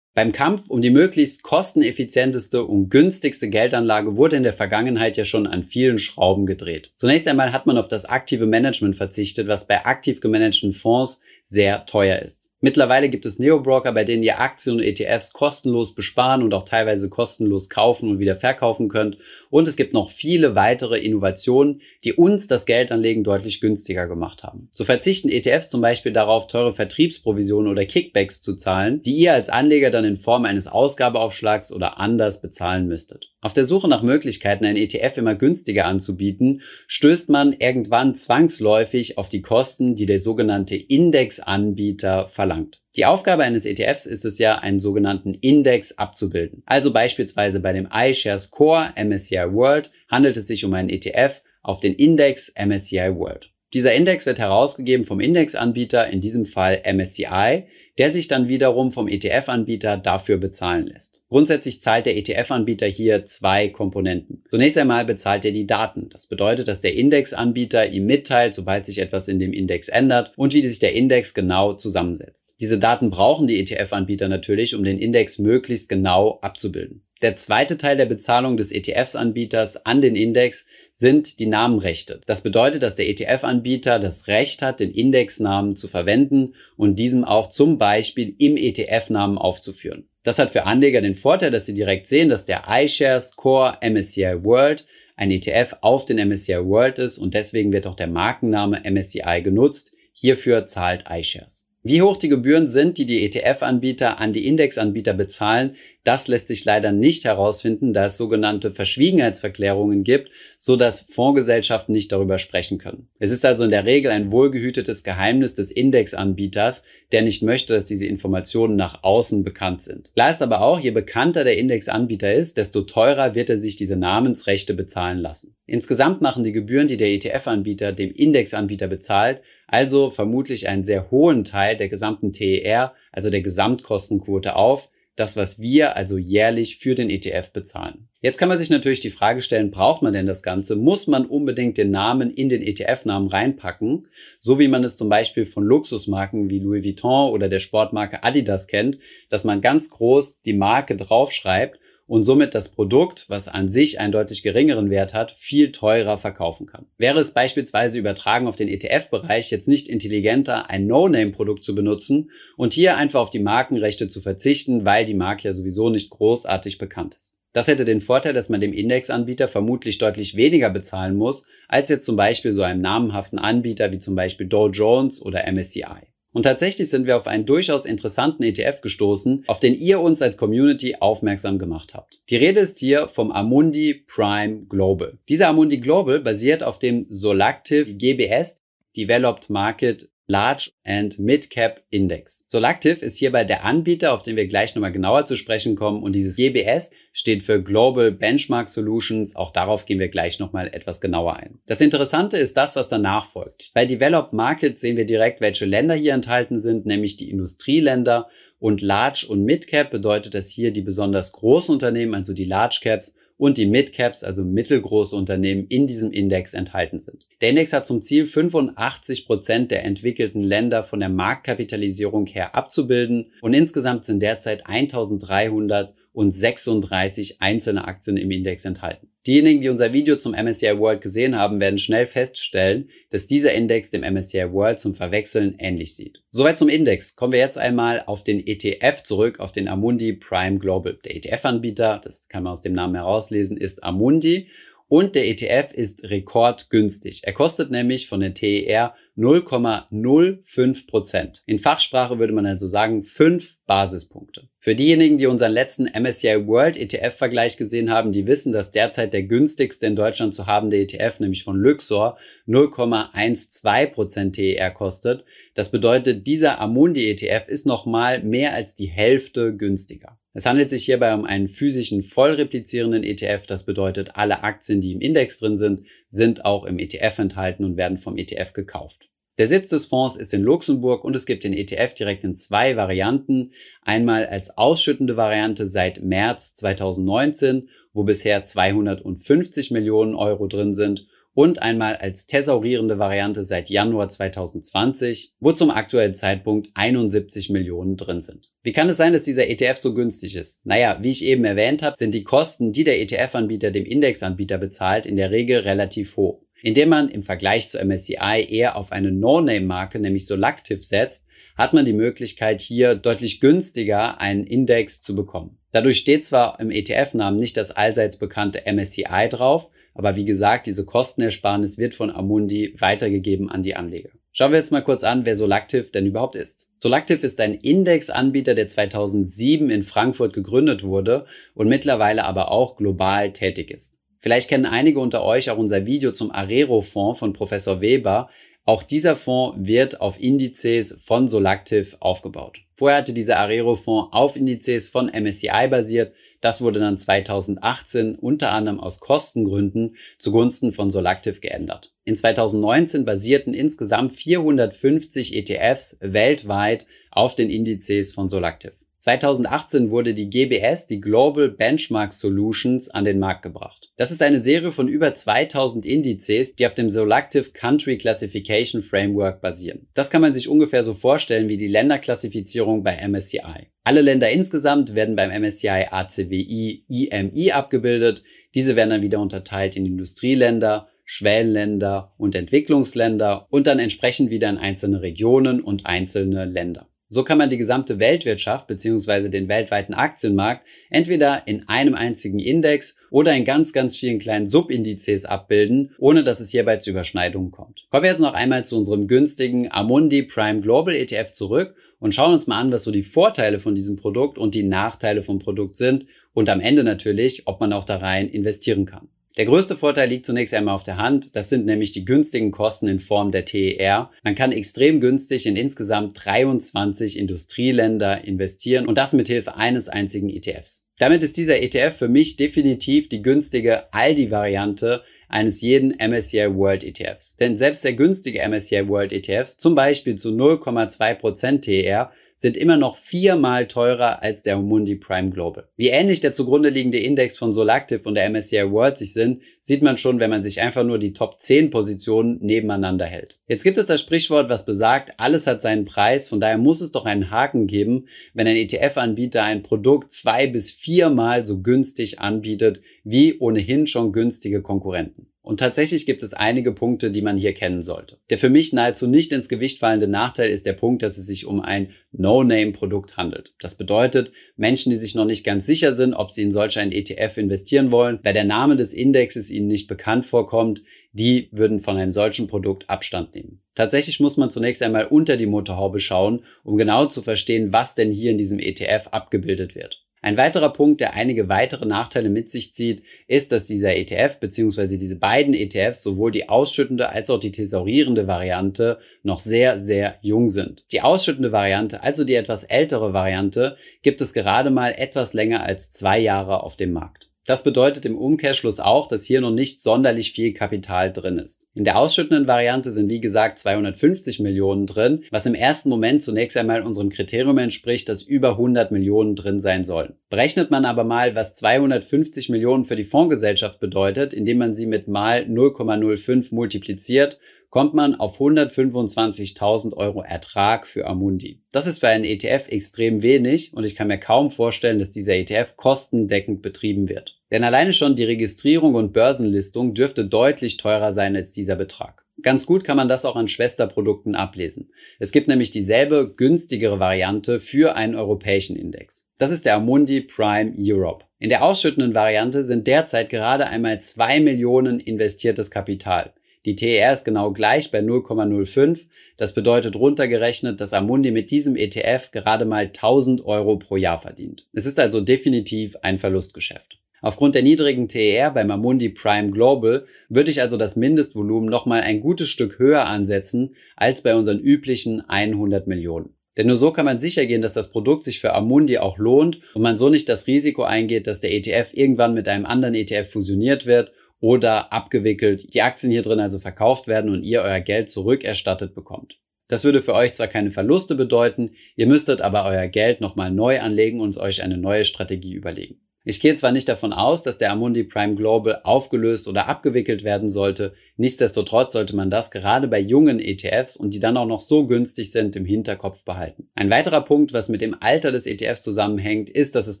Beim 0.14 0.32
Kampf 0.32 0.68
um 0.68 0.80
die 0.80 0.90
möglichst 0.90 1.42
kosteneffizienteste 1.42 2.64
und 2.64 2.88
günstigste 2.88 3.50
Geldanlage 3.50 4.16
wurde 4.16 4.36
in 4.36 4.42
der 4.42 4.54
Vergangenheit 4.54 5.16
ja 5.16 5.24
schon 5.26 5.46
an 5.46 5.62
vielen 5.62 5.98
Schrauben 5.98 6.46
gedreht. 6.46 6.92
Zunächst 6.96 7.28
einmal 7.28 7.52
hat 7.52 7.66
man 7.66 7.76
auf 7.78 7.86
das 7.86 8.06
aktive 8.06 8.46
Management 8.46 8.96
verzichtet, 8.96 9.46
was 9.46 9.66
bei 9.66 9.84
aktiv 9.84 10.20
gemanagten 10.20 10.72
Fonds 10.72 11.20
sehr 11.44 11.84
teuer 11.86 12.18
ist. 12.20 12.50
Mittlerweile 12.66 13.08
gibt 13.08 13.24
es 13.26 13.38
Neo-Broker, 13.38 13.92
bei 13.92 14.02
denen 14.02 14.24
ihr 14.24 14.40
Aktien 14.40 14.74
und 14.74 14.82
ETFs 14.82 15.32
kostenlos 15.32 15.94
besparen 15.94 16.42
und 16.42 16.52
auch 16.52 16.64
teilweise 16.64 17.08
kostenlos 17.08 17.70
kaufen 17.70 18.10
und 18.10 18.18
wieder 18.18 18.34
verkaufen 18.34 18.88
könnt. 18.88 19.18
Und 19.50 19.68
es 19.68 19.76
gibt 19.76 19.94
noch 19.94 20.10
viele 20.10 20.56
weitere 20.56 20.98
Innovationen, 20.98 21.80
die 22.02 22.14
uns 22.14 22.48
das 22.48 22.66
Geldanlegen 22.66 23.22
deutlich 23.22 23.60
günstiger 23.60 24.08
gemacht 24.08 24.42
haben. 24.42 24.66
So 24.72 24.84
verzichten 24.84 25.28
ETFs 25.28 25.70
zum 25.70 25.80
Beispiel 25.80 26.10
darauf, 26.10 26.48
teure 26.48 26.72
Vertriebsprovisionen 26.72 27.70
oder 27.70 27.86
Kickbacks 27.86 28.40
zu 28.40 28.56
zahlen, 28.56 29.00
die 29.00 29.14
ihr 29.14 29.32
als 29.32 29.48
Anleger 29.48 29.90
dann 29.90 30.04
in 30.04 30.16
Form 30.16 30.44
eines 30.44 30.66
Ausgabeaufschlags 30.66 31.72
oder 31.72 32.00
anders 32.00 32.40
bezahlen 32.40 32.88
müsstet. 32.88 33.30
Auf 33.46 33.52
der 33.52 33.64
Suche 33.64 33.86
nach 33.86 34.02
Möglichkeiten, 34.02 34.64
ein 34.64 34.76
ETF 34.76 35.18
immer 35.18 35.36
günstiger 35.36 35.84
anzubieten, 35.84 36.62
stößt 36.88 37.28
man 37.28 37.52
irgendwann 37.52 38.16
zwangsläufig 38.16 39.18
auf 39.18 39.28
die 39.28 39.40
Kosten, 39.40 39.94
die 39.94 40.06
der 40.06 40.18
sogenannte 40.18 40.74
Indexanbieter 40.74 42.28
verlangt. 42.28 42.82
Die 42.96 43.06
Aufgabe 43.06 43.44
eines 43.44 43.64
ETFs 43.64 44.04
ist 44.04 44.24
es 44.24 44.40
ja, 44.40 44.58
einen 44.58 44.80
sogenannten 44.80 45.34
Index 45.34 45.96
abzubilden. 45.96 46.64
Also 46.66 46.92
beispielsweise 46.92 47.60
bei 47.60 47.72
dem 47.72 47.86
iShares 47.88 48.50
Core 48.50 48.92
MSCI 48.96 49.52
World 49.52 49.92
handelt 50.10 50.36
es 50.36 50.48
sich 50.48 50.64
um 50.64 50.74
einen 50.74 50.88
ETF 50.88 51.40
auf 51.62 51.78
den 51.78 51.94
Index 51.94 52.52
MSCI 52.58 53.14
World. 53.14 53.52
Dieser 53.74 53.94
Index 53.94 54.26
wird 54.26 54.40
herausgegeben 54.40 55.06
vom 55.06 55.20
Indexanbieter, 55.20 56.08
in 56.08 56.20
diesem 56.20 56.46
Fall 56.46 56.82
MSCI, 56.84 57.64
der 57.98 58.12
sich 58.12 58.28
dann 58.28 58.48
wiederum 58.48 58.92
vom 58.92 59.08
ETF-Anbieter 59.08 59.96
dafür 59.96 60.36
bezahlen 60.36 60.86
lässt. 60.86 61.22
Grundsätzlich 61.28 61.80
zahlt 61.80 62.06
der 62.06 62.16
ETF-Anbieter 62.16 62.86
hier 62.86 63.24
zwei 63.24 63.68
Komponenten. 63.68 64.44
Zunächst 64.50 64.78
einmal 64.78 65.04
bezahlt 65.04 65.44
er 65.44 65.52
die 65.52 65.66
Daten. 65.66 66.08
Das 66.10 66.26
bedeutet, 66.26 66.68
dass 66.68 66.82
der 66.82 66.94
Indexanbieter 66.94 67.88
ihm 67.88 68.06
mitteilt, 68.06 68.54
sobald 68.54 68.86
sich 68.86 68.98
etwas 68.98 69.28
in 69.28 69.38
dem 69.38 69.52
Index 69.52 69.88
ändert 69.88 70.32
und 70.36 70.52
wie 70.52 70.66
sich 70.66 70.78
der 70.78 70.94
Index 70.94 71.32
genau 71.34 71.72
zusammensetzt. 71.72 72.54
Diese 72.60 72.78
Daten 72.78 73.10
brauchen 73.10 73.46
die 73.46 73.58
ETF-Anbieter 73.60 74.28
natürlich, 74.28 74.74
um 74.74 74.84
den 74.84 74.98
Index 74.98 75.38
möglichst 75.38 75.88
genau 75.88 76.38
abzubilden. 76.42 77.05
Der 77.22 77.36
zweite 77.36 77.78
Teil 77.78 77.96
der 77.96 78.04
Bezahlung 78.04 78.58
des 78.58 78.72
ETFs-Anbieters 78.72 79.86
an 79.86 80.02
den 80.02 80.16
Index 80.16 80.66
sind 80.92 81.38
die 81.38 81.46
Namenrechte. 81.46 82.20
Das 82.26 82.42
bedeutet, 82.42 82.82
dass 82.82 82.94
der 82.94 83.08
ETF-Anbieter 83.08 83.98
das 83.98 84.26
Recht 84.26 84.60
hat, 84.60 84.80
den 84.80 84.90
Indexnamen 84.90 85.76
zu 85.76 85.88
verwenden 85.88 86.54
und 86.76 86.98
diesem 86.98 87.24
auch 87.24 87.48
zum 87.48 87.78
Beispiel 87.78 88.34
im 88.36 88.58
ETF-Namen 88.58 89.38
aufzuführen. 89.38 90.08
Das 90.24 90.38
hat 90.38 90.50
für 90.50 90.64
Anleger 90.64 91.00
den 91.00 91.14
Vorteil, 91.14 91.50
dass 91.50 91.64
sie 91.64 91.74
direkt 91.74 92.06
sehen, 92.06 92.28
dass 92.28 92.44
der 92.44 92.64
iShares 92.68 93.34
Core 93.34 93.78
MSCI 93.80 94.44
World 94.44 94.84
ein 95.16 95.30
ETF 95.30 95.76
auf 95.80 96.04
den 96.04 96.18
MSCI 96.18 96.66
World 96.66 96.98
ist 96.98 97.16
und 97.16 97.32
deswegen 97.32 97.72
wird 97.72 97.86
auch 97.86 97.96
der 97.96 98.08
Markenname 98.08 98.82
MSCI 98.84 99.40
genutzt. 99.42 99.92
Hierfür 100.12 100.66
zahlt 100.66 101.04
iShares. 101.08 101.66
Wie 101.82 102.02
hoch 102.02 102.16
die 102.16 102.28
Gebühren 102.28 102.68
sind, 102.68 102.98
die 102.98 103.06
die 103.06 103.24
ETF-Anbieter 103.24 104.18
an 104.18 104.32
die 104.32 104.48
Indexanbieter 104.48 105.14
bezahlen, 105.14 105.76
das 106.06 106.28
lässt 106.28 106.46
sich 106.48 106.64
leider 106.64 106.92
nicht 106.92 107.24
herausfinden, 107.24 107.92
da 107.92 108.06
es 108.06 108.16
sogenannte 108.16 108.70
Verschwiegenheitsverklärungen 108.70 110.04
gibt, 110.04 110.30
so 110.56 110.76
dass 110.76 111.00
Fondsgesellschaften 111.00 111.92
nicht 111.92 112.12
darüber 112.12 112.38
sprechen 112.38 112.78
können. 112.78 113.08
Es 113.18 113.32
ist 113.32 113.44
also 113.44 113.64
in 113.64 113.70
der 113.70 113.84
Regel 113.86 114.12
ein 114.12 114.30
wohlgehütetes 114.30 115.02
Geheimnis 115.02 115.54
des 115.54 115.72
Indexanbieters, 115.72 116.84
der 117.10 117.22
nicht 117.22 117.42
möchte, 117.42 117.74
dass 117.74 117.86
diese 117.86 118.06
Informationen 118.06 118.76
nach 118.76 119.02
außen 119.02 119.42
bekannt 119.42 119.82
sind. 119.82 120.12
Klar 120.14 120.30
ist 120.30 120.42
aber 120.42 120.60
auch, 120.60 120.78
je 120.78 120.92
bekannter 120.92 121.42
der 121.42 121.58
Indexanbieter 121.58 122.32
ist, 122.32 122.56
desto 122.56 122.82
teurer 122.82 123.34
wird 123.34 123.50
er 123.50 123.58
sich 123.58 123.74
diese 123.74 123.96
Namensrechte 123.96 124.74
bezahlen 124.74 125.18
lassen. 125.18 125.56
Insgesamt 125.66 126.20
machen 126.20 126.44
die 126.44 126.52
Gebühren, 126.52 126.86
die 126.86 126.96
der 126.96 127.08
ETF-Anbieter 127.08 127.92
dem 127.92 128.12
Indexanbieter 128.12 128.86
bezahlt, 128.86 129.40
also 129.66 130.10
vermutlich 130.10 130.68
einen 130.68 130.84
sehr 130.84 131.10
hohen 131.10 131.42
Teil 131.42 131.76
der 131.76 131.88
gesamten 131.88 132.32
TER, 132.32 132.94
also 133.10 133.30
der 133.30 133.42
Gesamtkostenquote 133.42 134.54
auf, 134.54 134.88
das, 135.16 135.34
was 135.34 135.58
wir 135.58 135.96
also 135.96 136.18
jährlich 136.18 136.78
für 136.78 136.94
den 136.94 137.10
ETF 137.10 137.50
bezahlen. 137.50 138.08
Jetzt 138.20 138.38
kann 138.38 138.48
man 138.48 138.58
sich 138.58 138.70
natürlich 138.70 139.00
die 139.00 139.10
Frage 139.10 139.40
stellen, 139.40 139.70
braucht 139.70 140.02
man 140.02 140.12
denn 140.12 140.26
das 140.26 140.42
Ganze? 140.42 140.76
Muss 140.76 141.06
man 141.06 141.26
unbedingt 141.26 141.78
den 141.78 141.90
Namen 141.90 142.30
in 142.30 142.48
den 142.48 142.62
ETF-Namen 142.62 143.28
reinpacken? 143.28 144.08
So 144.40 144.58
wie 144.58 144.68
man 144.68 144.84
es 144.84 144.96
zum 144.96 145.08
Beispiel 145.08 145.46
von 145.46 145.64
Luxusmarken 145.64 146.50
wie 146.50 146.60
Louis 146.60 146.84
Vuitton 146.84 147.32
oder 147.32 147.48
der 147.48 147.60
Sportmarke 147.60 148.22
Adidas 148.24 148.66
kennt, 148.66 148.98
dass 149.30 149.44
man 149.44 149.60
ganz 149.62 149.90
groß 149.90 150.42
die 150.42 150.54
Marke 150.54 150.96
draufschreibt 150.96 151.78
und 152.06 152.22
somit 152.22 152.54
das 152.54 152.68
Produkt, 152.68 153.26
was 153.28 153.48
an 153.48 153.70
sich 153.70 154.00
einen 154.00 154.12
deutlich 154.12 154.42
geringeren 154.42 154.90
Wert 154.90 155.12
hat, 155.12 155.32
viel 155.32 155.72
teurer 155.72 156.18
verkaufen 156.18 156.66
kann. 156.66 156.86
Wäre 156.98 157.18
es 157.18 157.32
beispielsweise 157.32 157.98
übertragen 157.98 158.46
auf 158.46 158.56
den 158.56 158.68
ETF-Bereich 158.68 159.50
jetzt 159.50 159.68
nicht 159.68 159.88
intelligenter, 159.88 160.70
ein 160.70 160.86
No-Name-Produkt 160.86 161.64
zu 161.64 161.74
benutzen 161.74 162.30
und 162.56 162.72
hier 162.72 162.96
einfach 162.96 163.20
auf 163.20 163.30
die 163.30 163.40
Markenrechte 163.40 164.08
zu 164.08 164.20
verzichten, 164.20 164.84
weil 164.84 165.04
die 165.04 165.14
Marke 165.14 165.44
ja 165.48 165.52
sowieso 165.52 165.90
nicht 165.90 166.10
großartig 166.10 166.78
bekannt 166.78 167.16
ist. 167.16 167.36
Das 167.52 167.68
hätte 167.68 167.86
den 167.86 168.02
Vorteil, 168.02 168.34
dass 168.34 168.50
man 168.50 168.60
dem 168.60 168.74
Indexanbieter 168.74 169.48
vermutlich 169.48 169.96
deutlich 169.96 170.36
weniger 170.36 170.68
bezahlen 170.68 171.16
muss, 171.16 171.46
als 171.68 171.88
jetzt 171.88 172.04
zum 172.04 172.14
Beispiel 172.14 172.52
so 172.52 172.60
einem 172.60 172.82
namenhaften 172.82 173.38
Anbieter 173.38 173.90
wie 173.92 173.98
zum 173.98 174.14
Beispiel 174.14 174.46
Dow 174.46 174.68
Jones 174.68 175.22
oder 175.22 175.50
MSCI. 175.50 176.12
Und 176.36 176.42
tatsächlich 176.42 176.90
sind 176.90 177.06
wir 177.06 177.16
auf 177.16 177.26
einen 177.26 177.46
durchaus 177.46 177.86
interessanten 177.86 178.42
ETF 178.42 178.82
gestoßen, 178.82 179.44
auf 179.46 179.58
den 179.58 179.72
ihr 179.72 180.00
uns 180.02 180.20
als 180.20 180.36
Community 180.36 180.96
aufmerksam 181.00 181.58
gemacht 181.58 181.94
habt. 181.94 182.20
Die 182.28 182.36
Rede 182.36 182.60
ist 182.60 182.78
hier 182.78 183.08
vom 183.08 183.32
Amundi 183.32 184.04
Prime 184.06 184.66
Global. 184.68 185.16
Dieser 185.30 185.48
Amundi 185.48 185.78
Global 185.78 186.20
basiert 186.20 186.62
auf 186.62 186.78
dem 186.78 187.06
Solactive 187.08 187.86
GBS 187.94 188.62
Developed 188.94 189.48
Market 189.48 190.10
Large 190.28 190.72
and 190.84 191.18
Mid 191.20 191.50
Cap 191.50 191.82
Index. 191.90 192.44
Solactive 192.48 193.04
ist 193.04 193.16
hierbei 193.16 193.44
der 193.44 193.64
Anbieter, 193.64 194.12
auf 194.12 194.24
den 194.24 194.34
wir 194.34 194.48
gleich 194.48 194.74
nochmal 194.74 194.90
genauer 194.90 195.24
zu 195.24 195.36
sprechen 195.36 195.76
kommen. 195.76 196.02
Und 196.02 196.14
dieses 196.14 196.34
GBS 196.34 196.90
steht 197.12 197.44
für 197.44 197.62
Global 197.62 198.10
Benchmark 198.10 198.68
Solutions. 198.68 199.36
Auch 199.36 199.52
darauf 199.52 199.86
gehen 199.86 200.00
wir 200.00 200.08
gleich 200.08 200.40
nochmal 200.40 200.68
etwas 200.72 201.00
genauer 201.00 201.36
ein. 201.36 201.60
Das 201.66 201.80
Interessante 201.80 202.38
ist 202.38 202.56
das, 202.56 202.74
was 202.74 202.88
danach 202.88 203.26
folgt. 203.26 203.70
Bei 203.72 203.86
Developed 203.86 204.32
Markets 204.32 204.80
sehen 204.80 204.96
wir 204.96 205.06
direkt, 205.06 205.40
welche 205.40 205.64
Länder 205.64 205.94
hier 205.94 206.14
enthalten 206.14 206.58
sind, 206.58 206.86
nämlich 206.86 207.16
die 207.16 207.30
Industrieländer. 207.30 208.28
Und 208.58 208.80
Large 208.80 209.26
und 209.28 209.44
Mid 209.44 209.68
Cap 209.68 209.90
bedeutet, 209.90 210.34
dass 210.34 210.50
hier 210.50 210.72
die 210.72 210.82
besonders 210.82 211.30
großen 211.32 211.72
Unternehmen, 211.72 212.14
also 212.14 212.32
die 212.32 212.46
Large 212.46 212.80
Caps, 212.82 213.14
und 213.38 213.58
die 213.58 213.66
Midcaps, 213.66 214.24
also 214.24 214.44
mittelgroße 214.44 215.14
Unternehmen, 215.14 215.66
in 215.68 215.86
diesem 215.86 216.10
Index 216.10 216.54
enthalten 216.54 217.00
sind. 217.00 217.26
Der 217.40 217.50
Index 217.50 217.72
hat 217.72 217.86
zum 217.86 218.02
Ziel, 218.02 218.26
85 218.26 219.26
Prozent 219.26 219.70
der 219.70 219.84
entwickelten 219.84 220.42
Länder 220.42 220.82
von 220.82 221.00
der 221.00 221.08
Marktkapitalisierung 221.08 222.26
her 222.26 222.54
abzubilden 222.54 223.32
und 223.42 223.54
insgesamt 223.54 224.04
sind 224.04 224.20
derzeit 224.20 224.66
1300 224.66 225.94
und 226.16 226.32
36 226.32 227.42
einzelne 227.42 227.86
Aktien 227.86 228.16
im 228.16 228.30
Index 228.30 228.64
enthalten. 228.64 229.10
Diejenigen, 229.26 229.60
die 229.60 229.68
unser 229.68 229.92
Video 229.92 230.16
zum 230.16 230.32
MSCI 230.32 230.78
World 230.78 231.02
gesehen 231.02 231.36
haben, 231.36 231.60
werden 231.60 231.78
schnell 231.78 232.06
feststellen, 232.06 232.88
dass 233.10 233.26
dieser 233.26 233.52
Index 233.52 233.90
dem 233.90 234.00
MSCI 234.00 234.50
World 234.50 234.80
zum 234.80 234.94
Verwechseln 234.94 235.56
ähnlich 235.58 235.94
sieht. 235.94 236.22
Soweit 236.30 236.56
zum 236.56 236.70
Index. 236.70 237.16
Kommen 237.16 237.34
wir 237.34 237.40
jetzt 237.40 237.58
einmal 237.58 238.02
auf 238.06 238.24
den 238.24 238.44
ETF 238.46 239.02
zurück, 239.02 239.40
auf 239.40 239.52
den 239.52 239.68
Amundi 239.68 240.14
Prime 240.14 240.58
Global. 240.58 240.98
Der 241.04 241.16
ETF-Anbieter, 241.16 242.00
das 242.02 242.30
kann 242.30 242.44
man 242.44 242.54
aus 242.54 242.62
dem 242.62 242.72
Namen 242.72 242.94
herauslesen, 242.94 243.58
ist 243.58 243.84
Amundi 243.84 244.48
und 244.88 245.16
der 245.16 245.28
ETF 245.28 245.74
ist 245.74 246.02
rekordgünstig. 246.04 247.24
Er 247.24 247.34
kostet 247.34 247.70
nämlich 247.70 248.08
von 248.08 248.20
der 248.20 248.32
TER 248.32 248.94
0,05 249.16 250.86
Prozent. 250.86 251.42
In 251.46 251.58
Fachsprache 251.58 252.18
würde 252.18 252.32
man 252.32 252.46
also 252.46 252.68
sagen 252.68 253.02
5 253.02 253.56
Basispunkte. 253.66 254.48
Für 254.58 254.74
diejenigen, 254.74 255.16
die 255.18 255.26
unseren 255.26 255.52
letzten 255.52 255.84
MSCI 255.86 256.46
World 256.46 256.76
ETF-Vergleich 256.76 257.56
gesehen 257.56 257.90
haben, 257.90 258.12
die 258.12 258.26
wissen, 258.26 258.52
dass 258.52 258.72
derzeit 258.72 259.12
der 259.12 259.22
günstigste 259.22 259.86
in 259.86 259.96
Deutschland 259.96 260.34
zu 260.34 260.46
habende 260.46 260.78
ETF, 260.78 261.20
nämlich 261.20 261.44
von 261.44 261.56
Luxor, 261.56 262.18
0,12 262.46 263.86
Prozent 263.86 264.36
TER 264.36 264.70
kostet. 264.70 265.24
Das 265.54 265.70
bedeutet, 265.70 266.26
dieser 266.26 266.60
Amundi 266.60 267.10
ETF 267.10 267.48
ist 267.48 267.66
nochmal 267.66 268.22
mehr 268.22 268.52
als 268.52 268.74
die 268.74 268.88
Hälfte 268.88 269.56
günstiger. 269.56 270.18
Es 270.36 270.44
handelt 270.44 270.68
sich 270.68 270.84
hierbei 270.84 271.14
um 271.14 271.24
einen 271.24 271.48
physischen 271.48 272.02
vollreplizierenden 272.02 273.04
ETF. 273.04 273.46
Das 273.46 273.64
bedeutet, 273.64 274.16
alle 274.16 274.42
Aktien, 274.44 274.82
die 274.82 274.92
im 274.92 275.00
Index 275.00 275.38
drin 275.38 275.56
sind, 275.56 275.86
sind 276.10 276.44
auch 276.44 276.66
im 276.66 276.78
ETF 276.78 277.20
enthalten 277.20 277.64
und 277.64 277.78
werden 277.78 277.96
vom 277.96 278.18
ETF 278.18 278.52
gekauft. 278.52 279.08
Der 279.38 279.48
Sitz 279.48 279.70
des 279.70 279.86
Fonds 279.86 280.14
ist 280.14 280.34
in 280.34 280.42
Luxemburg 280.42 281.04
und 281.04 281.16
es 281.16 281.24
gibt 281.24 281.44
den 281.44 281.54
ETF 281.54 281.94
direkt 281.94 282.22
in 282.22 282.36
zwei 282.36 282.76
Varianten. 282.76 283.52
Einmal 283.80 284.26
als 284.26 284.58
ausschüttende 284.58 285.16
Variante 285.16 285.66
seit 285.66 286.02
März 286.02 286.54
2019, 286.56 287.70
wo 287.94 288.04
bisher 288.04 288.44
250 288.44 289.70
Millionen 289.70 290.14
Euro 290.14 290.48
drin 290.48 290.74
sind 290.74 291.06
und 291.36 291.60
einmal 291.60 291.96
als 291.96 292.26
thesaurierende 292.26 292.98
Variante 292.98 293.44
seit 293.44 293.68
Januar 293.68 294.08
2020, 294.08 295.34
wo 295.38 295.52
zum 295.52 295.70
aktuellen 295.70 296.14
Zeitpunkt 296.14 296.70
71 296.72 297.50
Millionen 297.50 297.98
drin 297.98 298.22
sind. 298.22 298.50
Wie 298.62 298.72
kann 298.72 298.88
es 298.88 298.96
sein, 298.96 299.12
dass 299.12 299.24
dieser 299.24 299.46
ETF 299.46 299.76
so 299.76 299.92
günstig 299.92 300.34
ist? 300.34 300.64
Naja, 300.64 300.98
wie 301.02 301.10
ich 301.10 301.22
eben 301.22 301.44
erwähnt 301.44 301.82
habe, 301.82 301.98
sind 301.98 302.14
die 302.14 302.24
Kosten, 302.24 302.72
die 302.72 302.84
der 302.84 302.98
ETF-Anbieter 303.02 303.70
dem 303.70 303.84
Indexanbieter 303.84 304.56
bezahlt, 304.56 305.04
in 305.04 305.16
der 305.16 305.30
Regel 305.30 305.58
relativ 305.58 306.16
hoch. 306.16 306.40
Indem 306.62 306.88
man 306.88 307.10
im 307.10 307.22
Vergleich 307.22 307.68
zu 307.68 307.84
MSCI 307.84 308.46
eher 308.48 308.76
auf 308.76 308.90
eine 308.90 309.12
No-Name-Marke, 309.12 309.98
nämlich 309.98 310.24
Solactive, 310.24 310.82
setzt, 310.82 311.26
hat 311.54 311.74
man 311.74 311.84
die 311.84 311.92
Möglichkeit, 311.92 312.62
hier 312.62 312.94
deutlich 312.94 313.40
günstiger 313.40 314.22
einen 314.22 314.44
Index 314.44 315.02
zu 315.02 315.14
bekommen. 315.14 315.58
Dadurch 315.70 315.98
steht 315.98 316.24
zwar 316.24 316.58
im 316.60 316.70
ETF-Namen 316.70 317.38
nicht 317.38 317.58
das 317.58 317.72
allseits 317.72 318.16
bekannte 318.16 318.62
MSCI 318.64 319.28
drauf, 319.28 319.68
aber 319.96 320.16
wie 320.16 320.24
gesagt, 320.24 320.66
diese 320.66 320.84
Kostenersparnis 320.84 321.78
wird 321.78 321.94
von 321.94 322.10
Amundi 322.10 322.74
weitergegeben 322.78 323.50
an 323.50 323.62
die 323.62 323.76
Anleger. 323.76 324.10
Schauen 324.32 324.52
wir 324.52 324.58
jetzt 324.58 324.70
mal 324.70 324.82
kurz 324.82 325.02
an, 325.02 325.24
wer 325.24 325.34
Solactive 325.34 325.84
denn 325.84 326.04
überhaupt 326.04 326.36
ist. 326.36 326.68
Solactive 326.78 327.24
ist 327.24 327.40
ein 327.40 327.54
Indexanbieter, 327.54 328.54
der 328.54 328.68
2007 328.68 329.70
in 329.70 329.82
Frankfurt 329.82 330.34
gegründet 330.34 330.82
wurde 330.82 331.24
und 331.54 331.68
mittlerweile 331.68 332.24
aber 332.24 332.50
auch 332.50 332.76
global 332.76 333.32
tätig 333.32 333.70
ist. 333.70 334.02
Vielleicht 334.20 334.50
kennen 334.50 334.66
einige 334.66 335.00
unter 335.00 335.24
euch 335.24 335.50
auch 335.50 335.56
unser 335.56 335.86
Video 335.86 336.12
zum 336.12 336.30
Arero-Fonds 336.30 337.18
von 337.18 337.32
Professor 337.32 337.80
Weber. 337.80 338.28
Auch 338.66 338.82
dieser 338.82 339.16
Fonds 339.16 339.56
wird 339.66 340.00
auf 340.02 340.20
Indizes 340.20 340.98
von 341.02 341.28
Solactive 341.28 341.96
aufgebaut. 342.00 342.58
Vorher 342.74 342.98
hatte 342.98 343.14
dieser 343.14 343.38
Arero-Fonds 343.38 344.12
auf 344.12 344.36
Indizes 344.36 344.88
von 344.88 345.06
MSCI 345.06 345.68
basiert 345.70 346.12
das 346.40 346.60
wurde 346.60 346.80
dann 346.80 346.98
2018 346.98 348.16
unter 348.16 348.52
anderem 348.52 348.80
aus 348.80 349.00
Kostengründen 349.00 349.96
zugunsten 350.18 350.72
von 350.72 350.90
Solactive 350.90 351.40
geändert. 351.40 351.92
In 352.04 352.16
2019 352.16 353.04
basierten 353.04 353.54
insgesamt 353.54 354.12
450 354.12 355.34
ETFs 355.34 355.96
weltweit 356.00 356.86
auf 357.10 357.34
den 357.34 357.50
Indizes 357.50 358.12
von 358.12 358.28
Solactive. 358.28 358.74
2018 359.06 359.92
wurde 359.92 360.14
die 360.14 360.28
GBS, 360.28 360.88
die 360.88 360.98
Global 360.98 361.48
Benchmark 361.48 362.12
Solutions, 362.12 362.90
an 362.90 363.04
den 363.04 363.20
Markt 363.20 363.42
gebracht. 363.42 363.92
Das 363.96 364.10
ist 364.10 364.20
eine 364.20 364.40
Serie 364.40 364.72
von 364.72 364.88
über 364.88 365.14
2000 365.14 365.86
Indizes, 365.86 366.56
die 366.56 366.66
auf 366.66 366.74
dem 366.74 366.90
Solactive 366.90 367.52
Country 367.52 367.98
Classification 367.98 368.82
Framework 368.82 369.40
basieren. 369.40 369.86
Das 369.94 370.10
kann 370.10 370.22
man 370.22 370.34
sich 370.34 370.48
ungefähr 370.48 370.82
so 370.82 370.92
vorstellen 370.92 371.48
wie 371.48 371.56
die 371.56 371.68
Länderklassifizierung 371.68 372.82
bei 372.82 372.96
MSCI. 372.96 373.68
Alle 373.84 374.00
Länder 374.00 374.28
insgesamt 374.28 374.96
werden 374.96 375.14
beim 375.14 375.30
MSCI 375.30 375.86
ACWI 375.88 376.84
IMI 376.88 377.52
abgebildet. 377.52 378.24
Diese 378.56 378.74
werden 378.74 378.90
dann 378.90 379.02
wieder 379.02 379.20
unterteilt 379.20 379.76
in 379.76 379.86
Industrieländer, 379.86 380.88
Schwellenländer 381.04 382.12
und 382.18 382.34
Entwicklungsländer 382.34 383.46
und 383.50 383.68
dann 383.68 383.78
entsprechend 383.78 384.30
wieder 384.30 384.50
in 384.50 384.58
einzelne 384.58 385.00
Regionen 385.00 385.60
und 385.60 385.86
einzelne 385.86 386.44
Länder. 386.44 386.88
So 387.08 387.22
kann 387.22 387.38
man 387.38 387.50
die 387.50 387.56
gesamte 387.56 388.00
Weltwirtschaft 388.00 388.66
bzw. 388.66 389.28
den 389.28 389.48
weltweiten 389.48 389.94
Aktienmarkt 389.94 390.66
entweder 390.90 391.46
in 391.46 391.68
einem 391.68 391.94
einzigen 391.94 392.40
Index 392.40 392.96
oder 393.10 393.34
in 393.34 393.44
ganz, 393.44 393.72
ganz 393.72 393.96
vielen 393.96 394.18
kleinen 394.18 394.48
Subindizes 394.48 395.24
abbilden, 395.24 395.94
ohne 395.98 396.24
dass 396.24 396.40
es 396.40 396.50
hierbei 396.50 396.78
zu 396.78 396.90
Überschneidungen 396.90 397.52
kommt. 397.52 397.86
Kommen 397.90 398.02
wir 398.02 398.10
jetzt 398.10 398.20
noch 398.20 398.34
einmal 398.34 398.64
zu 398.64 398.76
unserem 398.76 399.06
günstigen 399.06 399.70
Amundi 399.70 400.24
Prime 400.24 400.60
Global 400.60 400.96
ETF 400.96 401.30
zurück 401.30 401.76
und 402.00 402.12
schauen 402.12 402.32
uns 402.32 402.48
mal 402.48 402.60
an, 402.60 402.72
was 402.72 402.82
so 402.82 402.90
die 402.90 403.04
Vorteile 403.04 403.60
von 403.60 403.76
diesem 403.76 403.96
Produkt 403.96 404.36
und 404.36 404.54
die 404.56 404.64
Nachteile 404.64 405.22
vom 405.22 405.38
Produkt 405.38 405.76
sind 405.76 406.06
und 406.32 406.48
am 406.48 406.60
Ende 406.60 406.82
natürlich, 406.82 407.46
ob 407.46 407.60
man 407.60 407.72
auch 407.72 407.84
da 407.84 407.98
rein 407.98 408.28
investieren 408.28 408.84
kann. 408.84 409.08
Der 409.36 409.44
größte 409.44 409.76
Vorteil 409.76 410.08
liegt 410.08 410.24
zunächst 410.24 410.54
einmal 410.54 410.74
auf 410.74 410.82
der 410.82 410.96
Hand. 410.96 411.36
Das 411.36 411.50
sind 411.50 411.66
nämlich 411.66 411.90
die 411.90 412.06
günstigen 412.06 412.52
Kosten 412.52 412.88
in 412.88 413.00
Form 413.00 413.32
der 413.32 413.44
TER. 413.44 414.10
Man 414.22 414.34
kann 414.34 414.50
extrem 414.50 414.98
günstig 414.98 415.44
in 415.44 415.56
insgesamt 415.56 416.24
23 416.24 417.18
Industrieländer 417.18 418.24
investieren 418.24 418.86
und 418.86 418.96
das 418.96 419.12
mit 419.12 419.28
Hilfe 419.28 419.56
eines 419.56 419.90
einzigen 419.90 420.30
ETFs. 420.30 420.88
Damit 420.98 421.22
ist 421.22 421.36
dieser 421.36 421.60
ETF 421.60 421.98
für 421.98 422.08
mich 422.08 422.36
definitiv 422.36 423.10
die 423.10 423.20
günstige 423.20 423.92
Aldi-Variante 423.92 425.02
eines 425.28 425.60
jeden 425.60 425.90
MSCI 425.90 426.54
World 426.54 426.82
ETFs. 426.82 427.36
Denn 427.36 427.58
selbst 427.58 427.84
der 427.84 427.92
günstige 427.92 428.40
MSCI 428.48 428.88
World 428.88 429.12
ETFs, 429.12 429.58
zum 429.58 429.74
Beispiel 429.74 430.14
zu 430.14 430.30
0,2% 430.30 431.60
TER, 431.60 432.10
sind 432.36 432.56
immer 432.56 432.76
noch 432.76 432.96
viermal 432.96 433.66
teurer 433.66 434.22
als 434.22 434.42
der 434.42 434.58
Mundi 434.58 434.94
Prime 434.94 435.30
Global. 435.30 435.68
Wie 435.76 435.88
ähnlich 435.88 436.20
der 436.20 436.34
zugrunde 436.34 436.68
liegende 436.68 436.98
Index 436.98 437.38
von 437.38 437.52
Solactive 437.52 438.02
und 438.04 438.14
der 438.14 438.28
MSCI 438.28 438.70
World 438.70 438.98
sich 438.98 439.14
sind, 439.14 439.42
sieht 439.62 439.82
man 439.82 439.96
schon, 439.96 440.20
wenn 440.20 440.30
man 440.30 440.42
sich 440.42 440.60
einfach 440.60 440.84
nur 440.84 440.98
die 440.98 441.14
Top 441.14 441.40
10 441.40 441.70
Positionen 441.70 442.38
nebeneinander 442.40 443.06
hält. 443.06 443.40
Jetzt 443.48 443.64
gibt 443.64 443.78
es 443.78 443.86
das 443.86 444.00
Sprichwort, 444.00 444.50
was 444.50 444.66
besagt, 444.66 445.14
alles 445.16 445.46
hat 445.46 445.62
seinen 445.62 445.86
Preis, 445.86 446.28
von 446.28 446.38
daher 446.38 446.58
muss 446.58 446.82
es 446.82 446.92
doch 446.92 447.06
einen 447.06 447.30
Haken 447.30 447.66
geben, 447.66 448.06
wenn 448.34 448.46
ein 448.46 448.56
ETF-Anbieter 448.56 449.42
ein 449.42 449.62
Produkt 449.62 450.12
zwei 450.12 450.46
bis 450.46 450.70
viermal 450.70 451.46
so 451.46 451.62
günstig 451.62 452.20
anbietet 452.20 452.80
wie 453.02 453.38
ohnehin 453.38 453.86
schon 453.86 454.12
günstige 454.12 454.62
Konkurrenten. 454.62 455.28
Und 455.46 455.60
tatsächlich 455.60 456.06
gibt 456.06 456.24
es 456.24 456.34
einige 456.34 456.72
Punkte, 456.72 457.12
die 457.12 457.22
man 457.22 457.36
hier 457.36 457.54
kennen 457.54 457.80
sollte. 457.80 458.18
Der 458.30 458.36
für 458.36 458.50
mich 458.50 458.72
nahezu 458.72 459.06
nicht 459.06 459.30
ins 459.30 459.48
Gewicht 459.48 459.78
fallende 459.78 460.08
Nachteil 460.08 460.50
ist 460.50 460.66
der 460.66 460.72
Punkt, 460.72 461.04
dass 461.04 461.18
es 461.18 461.26
sich 461.26 461.46
um 461.46 461.60
ein 461.60 461.92
No-Name-Produkt 462.10 463.16
handelt. 463.16 463.54
Das 463.60 463.76
bedeutet, 463.76 464.32
Menschen, 464.56 464.90
die 464.90 464.96
sich 464.96 465.14
noch 465.14 465.24
nicht 465.24 465.44
ganz 465.44 465.64
sicher 465.64 465.94
sind, 465.94 466.14
ob 466.14 466.32
sie 466.32 466.42
in 466.42 466.50
solch 466.50 466.80
einen 466.80 466.90
ETF 466.90 467.36
investieren 467.36 467.92
wollen, 467.92 468.18
weil 468.24 468.32
der 468.32 468.42
Name 468.42 468.74
des 468.74 468.92
Indexes 468.92 469.48
ihnen 469.48 469.68
nicht 469.68 469.86
bekannt 469.86 470.26
vorkommt, 470.26 470.82
die 471.12 471.48
würden 471.52 471.78
von 471.78 471.96
einem 471.96 472.10
solchen 472.10 472.48
Produkt 472.48 472.90
Abstand 472.90 473.36
nehmen. 473.36 473.62
Tatsächlich 473.76 474.18
muss 474.18 474.36
man 474.36 474.50
zunächst 474.50 474.82
einmal 474.82 475.06
unter 475.06 475.36
die 475.36 475.46
Motorhaube 475.46 476.00
schauen, 476.00 476.44
um 476.64 476.76
genau 476.76 477.06
zu 477.06 477.22
verstehen, 477.22 477.72
was 477.72 477.94
denn 477.94 478.10
hier 478.10 478.32
in 478.32 478.38
diesem 478.38 478.58
ETF 478.58 479.10
abgebildet 479.12 479.76
wird. 479.76 480.05
Ein 480.26 480.36
weiterer 480.36 480.72
Punkt, 480.72 481.00
der 481.00 481.14
einige 481.14 481.48
weitere 481.48 481.86
Nachteile 481.86 482.30
mit 482.30 482.50
sich 482.50 482.74
zieht, 482.74 483.04
ist, 483.28 483.52
dass 483.52 483.64
dieser 483.64 483.94
ETF 483.94 484.40
bzw. 484.40 484.96
diese 484.96 485.14
beiden 485.14 485.54
ETFs, 485.54 486.02
sowohl 486.02 486.32
die 486.32 486.48
ausschüttende 486.48 487.10
als 487.10 487.30
auch 487.30 487.38
die 487.38 487.52
thesaurierende 487.52 488.26
Variante, 488.26 488.98
noch 489.22 489.38
sehr, 489.38 489.78
sehr 489.78 490.16
jung 490.22 490.50
sind. 490.50 490.84
Die 490.90 491.00
ausschüttende 491.00 491.52
Variante, 491.52 492.02
also 492.02 492.24
die 492.24 492.34
etwas 492.34 492.64
ältere 492.64 493.12
Variante, 493.12 493.76
gibt 494.02 494.20
es 494.20 494.32
gerade 494.32 494.70
mal 494.70 494.96
etwas 494.98 495.32
länger 495.32 495.62
als 495.62 495.92
zwei 495.92 496.18
Jahre 496.18 496.64
auf 496.64 496.74
dem 496.74 496.90
Markt. 496.90 497.30
Das 497.46 497.62
bedeutet 497.62 498.04
im 498.04 498.18
Umkehrschluss 498.18 498.80
auch, 498.80 499.06
dass 499.06 499.24
hier 499.24 499.40
noch 499.40 499.52
nicht 499.52 499.80
sonderlich 499.80 500.32
viel 500.32 500.52
Kapital 500.52 501.12
drin 501.12 501.38
ist. 501.38 501.68
In 501.74 501.84
der 501.84 501.96
ausschüttenden 501.96 502.48
Variante 502.48 502.90
sind 502.90 503.08
wie 503.08 503.20
gesagt 503.20 503.60
250 503.60 504.40
Millionen 504.40 504.86
drin, 504.86 505.22
was 505.30 505.46
im 505.46 505.54
ersten 505.54 505.88
Moment 505.88 506.22
zunächst 506.22 506.56
einmal 506.56 506.82
unserem 506.82 507.08
Kriterium 507.08 507.58
entspricht, 507.58 508.08
dass 508.08 508.22
über 508.22 508.50
100 508.50 508.90
Millionen 508.90 509.36
drin 509.36 509.60
sein 509.60 509.84
sollen. 509.84 510.14
Berechnet 510.28 510.72
man 510.72 510.84
aber 510.84 511.04
mal, 511.04 511.36
was 511.36 511.54
250 511.54 512.48
Millionen 512.48 512.84
für 512.84 512.96
die 512.96 513.04
Fondsgesellschaft 513.04 513.78
bedeutet, 513.78 514.34
indem 514.34 514.58
man 514.58 514.74
sie 514.74 514.86
mit 514.86 515.06
mal 515.06 515.42
0,05 515.42 516.52
multipliziert, 516.52 517.38
kommt 517.70 517.94
man 517.94 518.14
auf 518.14 518.40
125.000 518.40 519.94
Euro 519.96 520.22
Ertrag 520.22 520.86
für 520.86 521.06
Amundi. 521.06 521.60
Das 521.72 521.86
ist 521.86 521.98
für 521.98 522.08
einen 522.08 522.24
ETF 522.24 522.68
extrem 522.68 523.22
wenig 523.22 523.74
und 523.74 523.84
ich 523.84 523.94
kann 523.94 524.08
mir 524.08 524.18
kaum 524.18 524.50
vorstellen, 524.50 524.98
dass 524.98 525.10
dieser 525.10 525.34
ETF 525.34 525.76
kostendeckend 525.76 526.62
betrieben 526.62 527.08
wird. 527.08 527.35
Denn 527.50 527.64
alleine 527.64 527.92
schon 527.92 528.16
die 528.16 528.24
Registrierung 528.24 528.94
und 528.94 529.12
Börsenlistung 529.12 529.94
dürfte 529.94 530.24
deutlich 530.24 530.76
teurer 530.76 531.12
sein 531.12 531.36
als 531.36 531.52
dieser 531.52 531.76
Betrag. 531.76 532.26
Ganz 532.42 532.66
gut 532.66 532.84
kann 532.84 532.98
man 532.98 533.08
das 533.08 533.24
auch 533.24 533.36
an 533.36 533.48
Schwesterprodukten 533.48 534.34
ablesen. 534.34 534.90
Es 535.18 535.32
gibt 535.32 535.48
nämlich 535.48 535.70
dieselbe 535.70 536.34
günstigere 536.34 537.00
Variante 537.00 537.60
für 537.60 537.96
einen 537.96 538.14
europäischen 538.14 538.76
Index. 538.76 539.26
Das 539.38 539.50
ist 539.50 539.64
der 539.64 539.76
Amundi 539.76 540.20
Prime 540.20 540.74
Europe. 540.78 541.24
In 541.38 541.48
der 541.48 541.64
ausschüttenden 541.64 542.14
Variante 542.14 542.62
sind 542.64 542.86
derzeit 542.86 543.30
gerade 543.30 543.66
einmal 543.66 544.00
2 544.00 544.40
Millionen 544.40 545.00
investiertes 545.00 545.70
Kapital. 545.70 546.34
Die 546.66 546.76
TER 546.76 547.12
ist 547.12 547.24
genau 547.24 547.52
gleich 547.52 547.90
bei 547.90 548.00
0,05. 548.00 549.06
Das 549.36 549.54
bedeutet 549.54 549.96
runtergerechnet, 549.96 550.80
dass 550.80 550.92
Amundi 550.92 551.30
mit 551.30 551.50
diesem 551.50 551.76
ETF 551.76 552.32
gerade 552.32 552.64
mal 552.64 552.86
1000 552.86 553.46
Euro 553.46 553.76
pro 553.76 553.96
Jahr 553.96 554.20
verdient. 554.20 554.66
Es 554.72 554.84
ist 554.84 554.98
also 554.98 555.20
definitiv 555.20 555.96
ein 556.02 556.18
Verlustgeschäft. 556.18 556.98
Aufgrund 557.26 557.56
der 557.56 557.64
niedrigen 557.64 558.06
TER 558.06 558.52
beim 558.52 558.70
Amundi 558.70 559.08
Prime 559.08 559.50
Global 559.50 560.06
würde 560.28 560.52
ich 560.52 560.60
also 560.60 560.76
das 560.76 560.94
Mindestvolumen 560.94 561.68
nochmal 561.68 562.02
ein 562.02 562.20
gutes 562.20 562.48
Stück 562.48 562.78
höher 562.78 563.06
ansetzen 563.06 563.74
als 563.96 564.20
bei 564.20 564.36
unseren 564.36 564.60
üblichen 564.60 565.28
100 565.28 565.88
Millionen. 565.88 566.36
Denn 566.56 566.68
nur 566.68 566.76
so 566.76 566.92
kann 566.92 567.04
man 567.04 567.18
sicher 567.18 567.44
gehen, 567.46 567.62
dass 567.62 567.72
das 567.72 567.90
Produkt 567.90 568.22
sich 568.22 568.38
für 568.38 568.54
Amundi 568.54 568.98
auch 568.98 569.18
lohnt 569.18 569.58
und 569.74 569.82
man 569.82 569.98
so 569.98 570.08
nicht 570.08 570.28
das 570.28 570.46
Risiko 570.46 570.84
eingeht, 570.84 571.26
dass 571.26 571.40
der 571.40 571.52
ETF 571.52 571.88
irgendwann 571.94 572.32
mit 572.32 572.46
einem 572.46 572.64
anderen 572.64 572.94
ETF 572.94 573.28
fusioniert 573.28 573.86
wird 573.86 574.12
oder 574.38 574.92
abgewickelt, 574.92 575.74
die 575.74 575.82
Aktien 575.82 576.12
hier 576.12 576.22
drin 576.22 576.38
also 576.38 576.60
verkauft 576.60 577.08
werden 577.08 577.30
und 577.30 577.42
ihr 577.42 577.62
euer 577.62 577.80
Geld 577.80 578.08
zurückerstattet 578.08 578.94
bekommt. 578.94 579.40
Das 579.66 579.82
würde 579.82 580.00
für 580.00 580.14
euch 580.14 580.34
zwar 580.34 580.46
keine 580.46 580.70
Verluste 580.70 581.16
bedeuten, 581.16 581.72
ihr 581.96 582.06
müsstet 582.06 582.40
aber 582.40 582.66
euer 582.66 582.86
Geld 582.86 583.20
nochmal 583.20 583.50
neu 583.50 583.80
anlegen 583.80 584.20
und 584.20 584.38
euch 584.38 584.62
eine 584.62 584.78
neue 584.78 585.04
Strategie 585.04 585.54
überlegen. 585.54 586.05
Ich 586.28 586.40
gehe 586.40 586.56
zwar 586.56 586.72
nicht 586.72 586.88
davon 586.88 587.12
aus, 587.12 587.44
dass 587.44 587.56
der 587.56 587.70
Amundi 587.70 588.02
Prime 588.02 588.34
Global 588.34 588.80
aufgelöst 588.82 589.46
oder 589.46 589.68
abgewickelt 589.68 590.24
werden 590.24 590.50
sollte, 590.50 590.92
nichtsdestotrotz 591.16 591.92
sollte 591.92 592.16
man 592.16 592.30
das 592.30 592.50
gerade 592.50 592.88
bei 592.88 592.98
jungen 592.98 593.38
ETFs 593.38 593.96
und 593.96 594.12
die 594.12 594.18
dann 594.18 594.36
auch 594.36 594.48
noch 594.48 594.58
so 594.58 594.88
günstig 594.88 595.30
sind 595.30 595.54
im 595.54 595.64
Hinterkopf 595.64 596.24
behalten. 596.24 596.68
Ein 596.74 596.90
weiterer 596.90 597.20
Punkt, 597.20 597.52
was 597.52 597.68
mit 597.68 597.80
dem 597.80 597.94
Alter 598.00 598.32
des 598.32 598.46
ETFs 598.46 598.82
zusammenhängt, 598.82 599.48
ist, 599.48 599.76
dass 599.76 599.86
es 599.86 600.00